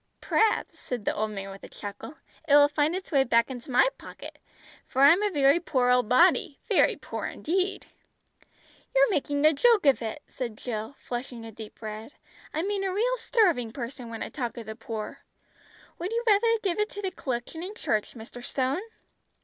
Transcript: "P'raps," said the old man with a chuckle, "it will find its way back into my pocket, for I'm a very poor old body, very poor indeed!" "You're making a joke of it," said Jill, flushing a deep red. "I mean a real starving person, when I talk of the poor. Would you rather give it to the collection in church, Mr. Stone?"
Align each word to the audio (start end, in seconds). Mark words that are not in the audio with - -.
"P'raps," 0.19 0.79
said 0.79 1.05
the 1.05 1.13
old 1.13 1.29
man 1.29 1.51
with 1.51 1.63
a 1.63 1.69
chuckle, 1.69 2.15
"it 2.47 2.55
will 2.55 2.67
find 2.67 2.95
its 2.95 3.11
way 3.11 3.23
back 3.23 3.51
into 3.51 3.69
my 3.69 3.87
pocket, 3.99 4.39
for 4.87 5.03
I'm 5.03 5.21
a 5.21 5.29
very 5.29 5.59
poor 5.59 5.91
old 5.91 6.09
body, 6.09 6.57
very 6.67 6.95
poor 6.95 7.27
indeed!" 7.27 7.85
"You're 8.95 9.11
making 9.11 9.45
a 9.45 9.53
joke 9.53 9.85
of 9.85 10.01
it," 10.01 10.23
said 10.25 10.57
Jill, 10.57 10.95
flushing 10.97 11.45
a 11.45 11.51
deep 11.51 11.83
red. 11.83 12.13
"I 12.51 12.63
mean 12.63 12.83
a 12.83 12.91
real 12.91 13.17
starving 13.17 13.71
person, 13.73 14.09
when 14.09 14.23
I 14.23 14.29
talk 14.29 14.57
of 14.57 14.65
the 14.65 14.75
poor. 14.75 15.19
Would 15.99 16.11
you 16.11 16.23
rather 16.25 16.47
give 16.63 16.79
it 16.79 16.89
to 16.89 17.03
the 17.03 17.11
collection 17.11 17.61
in 17.61 17.75
church, 17.75 18.15
Mr. 18.15 18.43
Stone?" 18.43 18.81